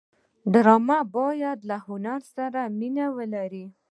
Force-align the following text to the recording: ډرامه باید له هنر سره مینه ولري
ډرامه 0.53 0.99
باید 1.15 1.59
له 1.69 1.77
هنر 1.87 2.21
سره 2.35 2.61
مینه 2.79 3.05
ولري 3.17 3.65